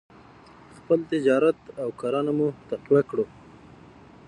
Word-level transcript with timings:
خپل 0.77 0.99
تجارت 1.11 1.59
او 1.81 1.89
کرنه 2.01 2.31
مو 2.37 2.47
تقویه 2.69 3.03
کړو. 3.09 3.25